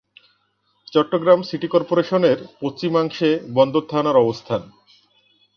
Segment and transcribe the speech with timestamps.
[0.93, 4.61] Chittagong city কর্পোরেশনের পশ্চিমাংশে বন্দর থানার অবস্থান।